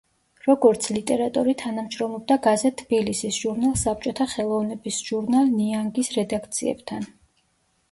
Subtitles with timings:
[0.43, 7.09] როგორც ლიტერატორი თანამშრომლობდა გაზეთ „თბილისის“, ჟურნალ „საბჭოთა ხელოვნების“, ჟურნალ „ნიანგის“ რედაქციებთან.